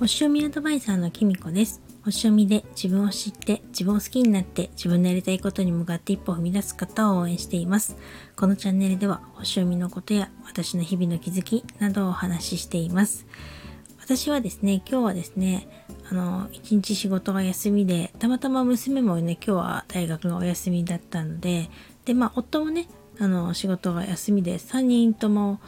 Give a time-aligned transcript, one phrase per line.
[0.00, 1.82] 星読みアドバイザーのきみこです。
[2.04, 7.96] 星読みで自分を知って自分を好きになって自分のやりたいことに向かって一歩踏み出す方を応援しています。
[8.34, 13.26] このチャンネルでは星読みのことや私の日々の気づきなどをお話ししています。
[14.00, 15.68] 私はですね今日はですね
[16.10, 21.70] あの一日仕事が休みでたまたま娘もね今日は大学がお休みだったので
[22.06, 22.88] でまあ夫もね
[23.20, 25.60] あの仕事が休みで3人とも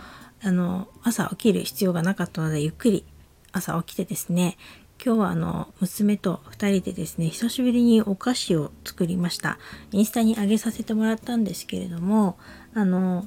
[0.43, 3.05] あの朝起きる必要がなかったのでゆっくり
[3.53, 4.57] 朝起きてですね
[5.05, 9.59] 今日はあの娘と2人でですね久しぶりにお菓子を作りました。
[9.91, 12.39] インスタに上げさせてもらったんですけれども
[12.73, 13.27] あの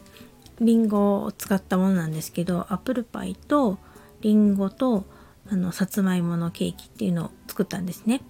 [0.61, 3.77] りんごを使ったものなんですけどアップルパイと
[4.21, 5.03] りんごと
[5.51, 8.21] あのさつまいものケーキっていうのを作ったんですね。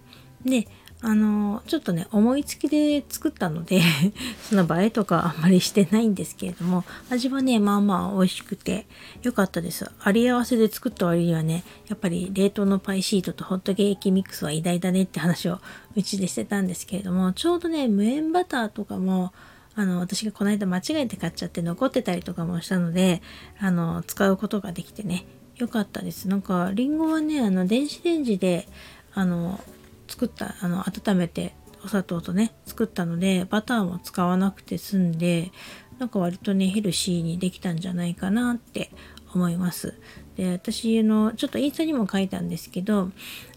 [0.43, 0.67] で
[1.07, 3.79] あのちょっとね思いつきで作ったので
[4.49, 8.87] その映えとかあんまりしてないんですけれども味はねまあまあ美味しくて
[9.21, 9.87] 良かったです。
[9.99, 15.59] あり合わせで作った割にはねやっぱり冷凍のパイシートとホットケーキミックスは偉大だねって話を
[15.95, 19.31] うちでしてたんですけれどもちょうどね無塩バターとかも
[19.75, 23.21] あの私がこの間間違えて買っちゃって残ってたりとかもしたので
[23.59, 25.27] あの使うことができてね
[25.57, 26.27] 良かったです。
[26.27, 28.67] なんかりんごはねあの電子レンジで
[29.13, 29.59] あの
[30.07, 31.53] 作ったあの温めて
[31.83, 35.51] お砂糖とね作ったのでバターも使わなくて済んで
[35.99, 38.91] なんか割とねヘルシーにできたんじゃないかなって
[39.33, 39.93] 思います。
[40.37, 43.11] で私のちょっとインスタにも書いたんですけど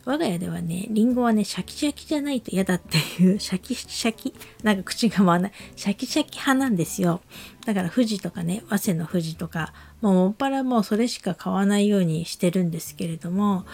[0.05, 4.33] 我が家ではねりんごはねシャキシャキじゃないと嫌だっていう シャキシャキ
[4.63, 7.21] なんか口が回らないシャキシャキ派なんですよ。
[7.67, 13.65] だから富士とかね早稲の富士とかもうもっぱらもうそれしか買わないようにしてるんですけれども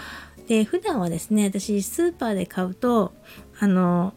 [0.47, 3.15] で普段はですね私スーパーで買うと
[3.59, 4.15] あの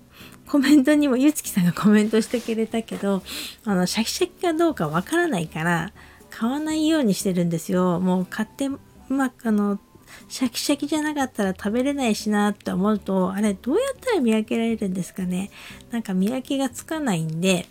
[0.47, 3.21] コメントにもゆつきさんがコメントしてくれたけど
[3.65, 5.91] あのシャキシャキかどうかわからないから
[6.29, 7.99] 買わないようにしてるんですよ。
[7.99, 9.79] もう買ってうまああの
[10.29, 15.49] シャキシャキじゃなかったら食べれないしなって思うとあれどうやったら見分けられるんですかね。
[15.91, 17.65] なんか見分けがつかないんで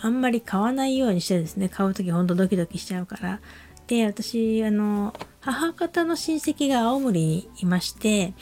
[0.00, 1.68] あんまり買わないようにしてるんですね。
[1.68, 3.40] 買う時ほんとドキドキしちゃうから。
[3.86, 8.32] で私あの母方の親戚が青森にいまして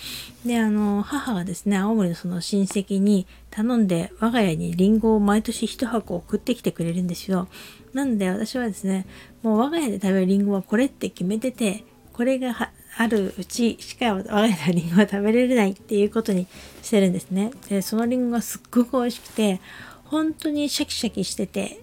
[0.44, 7.48] であの母がですね青森のその親戚に頼んで我が家にりんごを毎年1箱送ってきてくれるんですよ。
[7.94, 9.06] なので私はですね
[9.42, 16.46] もう我が家で食べるりんごはこれって決めててこれがあるうちしか我が家ではりんごは食べられないっていうことに
[16.82, 17.50] してるんですね。
[17.70, 19.60] でそのりんごがすっごく美味しくて
[20.04, 21.80] 本当にシャキシャキしてて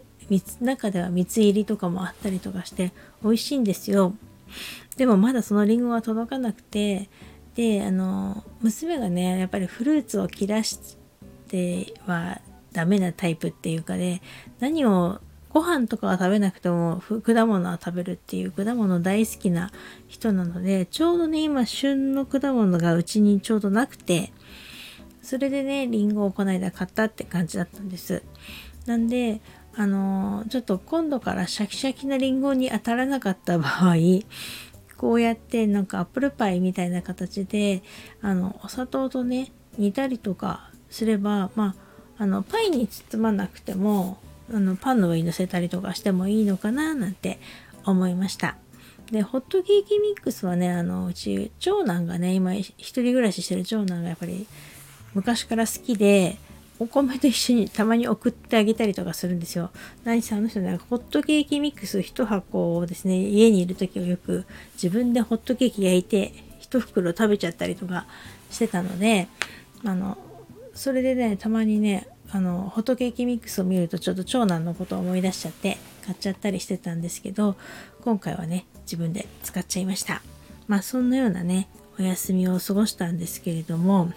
[0.61, 2.91] 中では蜜入りとかもあったりとかして
[3.23, 4.13] 美味しいんですよ。
[4.97, 7.09] でもまだそのりんごが届かなくて
[7.55, 10.97] であの娘がねやっぱりフルーツを切らし
[11.47, 14.21] てはダメなタイプっていうかで、
[14.59, 19.71] 何をご飯とかは食べなくても果物は食べるっていう果物大好きな
[20.07, 24.31] 人なのでちょうどね今旬の果物がうちにちょうどなくて
[25.23, 28.21] それでねりんごをこの間買ったって感じだったんです。
[28.85, 29.41] なんで
[29.79, 33.95] あのちょっと今度からシャキシャキなりんごに当たらなかった場合
[34.97, 37.83] こうやってなんかアップルパイみたいな形で
[38.21, 41.75] あのお砂糖とね煮たりとかすればま
[42.17, 44.17] ああのパイに包まなくても
[44.51, 47.39] あのパンの上に乗せたりとかしてもいいのかななんて
[47.85, 48.57] 思いました。
[49.11, 54.47] でホットケーキミックスはねあのうち長男がね今一人暮らししてる長男がやっぱり
[55.13, 56.37] 昔から好きで
[56.79, 59.71] お米と一緒にたまに送ってあげたりとかするんですよ。
[60.03, 64.45] 何せあの人ね、ホットケーキミックス1箱をですね、家にいる時はよく
[64.75, 68.05] 自分でホットケーキ焼いて1袋食べちゃったりとか
[68.51, 69.27] してたので、
[69.83, 70.17] あの、
[70.73, 77.55] それでね、たまにね、あの、ホットケーキミックスを見るとちょっと長男のことを思い出しちゃって買っちゃったりしてたんですけど、
[78.01, 80.21] 今回はね、自分で使っちゃいました。
[80.67, 84.11] まあそんなようなね、お休みを過ごしたんですけれども、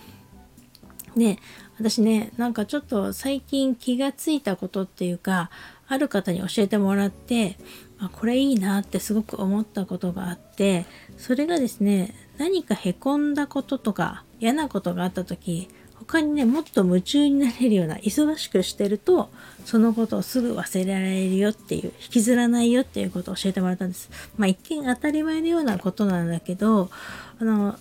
[1.16, 1.38] で
[1.78, 5.50] 私ねなんかちょっと最近気がついたことっていうか
[5.88, 7.56] ある方に教えてもらって
[7.98, 10.87] あこれいいなってすごく思ったことがあって
[11.19, 19.29] それがですね何かへこんだこととか嫌なことがあった時他にねもっと夢中になれるような忙しくしてると
[19.67, 24.11] そのことをすぐ忘れられるよっていう引きずらないよっていうことを教えてもらったんです。
[24.37, 26.90] まあ一見当たり前のようなことなんだけど
[27.38, 27.79] あの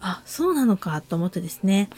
[0.00, 1.88] あそうなのかと思ってですね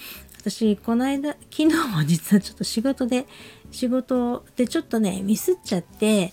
[0.49, 3.27] 私この間昨日も実はちょっと仕事で
[3.73, 6.33] 仕事でちょっとねミスっちゃって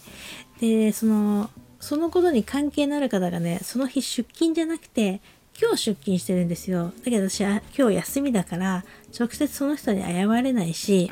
[0.60, 1.50] でその
[1.80, 5.19] そのことに関係のある方がねその日出勤じゃなくて
[5.60, 8.86] 今日出勤してるんですよだけど私は今日休みだから
[9.19, 11.12] 直接その人に謝れないし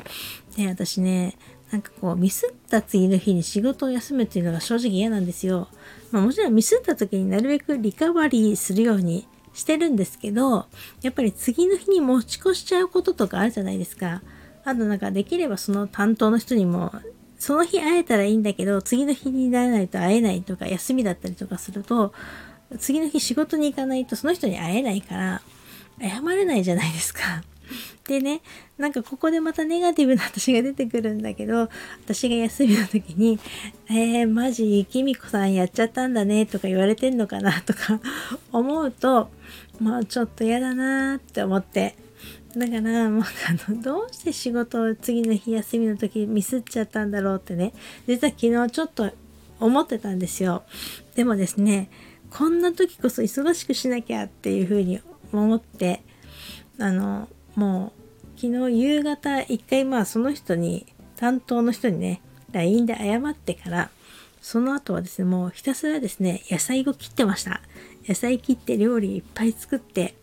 [0.56, 1.36] で私ね
[1.72, 5.68] なんかこうミスった次の日に仕事を休むっていうのが正直嫌なんですよ。
[6.10, 10.66] まあもちろんミスった時になるべくリカバリーするようにしてるんですけど、
[11.02, 14.22] やっぱり次の日に持ち越しちゃうこととかあるじゃないですか。
[14.64, 16.92] あとなんかできればその担当の人にも
[17.38, 22.12] その日会えたらいいんだけど次の日にならないと会えないとか休みだったりとかすると
[22.78, 25.42] 次の日仕事に行かないとその人に会えないから
[26.00, 27.42] 謝れないじゃないですか。
[28.06, 28.40] でね
[28.78, 31.68] なんかここでまたネガティブな私が出てくるんだけど
[32.04, 33.38] 私が休みの時に
[33.88, 38.00] 「えー、マジきみこさんやっちゃったんだね」とか言われてんのかなとか
[38.52, 39.30] 思うと
[39.80, 41.94] まあちょっと嫌だなーって思って。
[42.54, 47.72] だからもうあのどうして仕事を次の日休みの時ミスっちゃったんだろうってね。
[48.06, 49.10] 実は昨日ちょっと
[49.58, 50.62] 思ってたんですよ。
[51.14, 51.88] でもですね
[52.30, 55.00] こんな時こそ忙しくしなきゃっていうふうに
[55.32, 56.02] 思って
[56.78, 57.92] あのも
[58.36, 62.20] う昨日夕方一回まあその人に担当の人にね
[62.52, 63.90] LINE で謝ってから
[64.40, 67.60] その後はですねもうひたすらですね野菜を切ってました。
[68.06, 70.16] 野菜切って料理いっぱい作って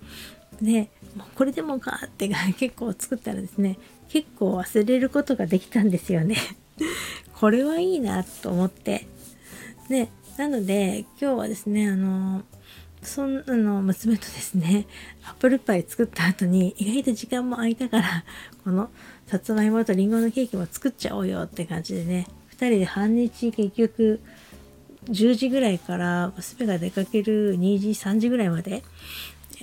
[0.62, 3.80] でもうこれでもかって結構作ったらですね
[4.10, 6.36] 結構忘れることができたんですよね。
[7.40, 9.08] これはいいなと思って。
[9.88, 12.44] でなので今日はですねあの
[13.02, 14.86] そんなの娘とですね
[15.26, 18.26] アップルパイ作った後に意外と時間も空いたから
[18.64, 18.90] この
[19.28, 24.20] さつまいもとりんごのケーキも作っちゃおうよって感じでね2人で半日結局
[25.06, 28.84] 10時ぐらいから娘が出かける2時3時ぐらいまで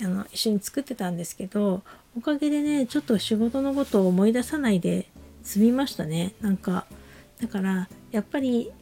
[0.03, 1.83] あの一緒に作ってたんですけど
[2.17, 5.11] おかげでねちょっと仕事のことを思い出さないで
[5.43, 6.33] 済みましたね。
[6.41, 6.87] なんか
[7.41, 8.73] だからやっぱり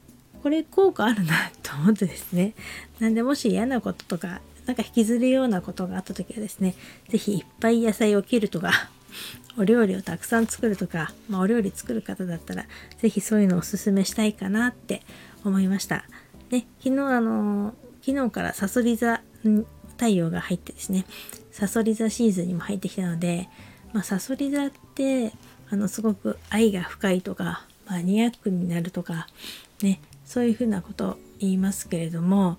[0.45, 2.53] これ効果あるなと思ってですね
[3.01, 6.75] なんでもし嫌なこととかなんか引きずるようなことがあった時はですね
[7.09, 8.91] 是非いっぱい野菜を切るとか
[9.57, 12.67] お料理をたくさん作るとか、まあ、お料理作る方だったら
[12.99, 15.01] 是非そういうのをおすすめしたいかなって
[15.47, 16.05] 思いました。
[16.51, 17.75] で昨日あの
[18.05, 19.23] 昨日からさそり座
[19.93, 21.07] 太陽が入ってですね
[21.53, 23.49] さそり座シーズンにも入ってきたので、
[23.95, 25.33] ま、さそり座って
[25.71, 29.27] あのすごく愛が深いとかマニアックになるとか
[29.83, 32.59] ねそういうふうなことを言いますけれども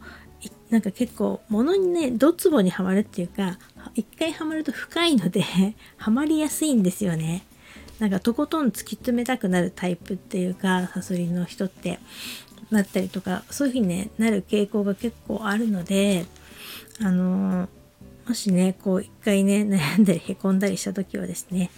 [0.70, 3.58] なんか結構物にねドツボにはまるっていうか
[3.96, 5.44] 一回はまると深いので
[5.98, 7.44] はまりやすいんですよね。
[8.00, 12.00] なんかとことん突き詰めたくなるタイプっていうかサソリの人って
[12.70, 16.26] なったりとかそういうふうに、ね、なる傾向が結構あるので
[17.00, 17.70] あの
[18.28, 21.70] もしねこう一回ね悩んだりへこんだりした時はですね、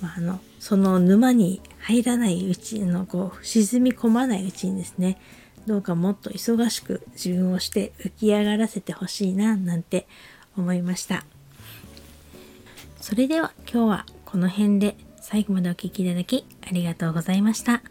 [0.00, 5.18] まあ、あのその沼に入らないうちのこう沈み込まないうちにですね
[5.66, 10.06] どうかもっと忙しく自分をして浮き上がらせてほしいななんて
[10.56, 11.24] 思いました。
[13.00, 17.82] それでは今日はこの辺で最後までお聴きいただきありがとうございました。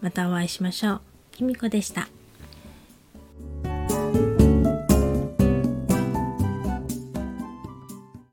[0.00, 1.00] またお会いしましょう。
[1.32, 2.21] きみこでした。